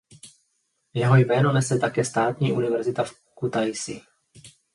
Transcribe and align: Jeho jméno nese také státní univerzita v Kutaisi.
Jeho 0.93 1.15
jméno 1.15 1.53
nese 1.53 1.77
také 1.79 2.05
státní 2.05 2.51
univerzita 2.53 3.03
v 3.03 3.11
Kutaisi. 3.33 4.01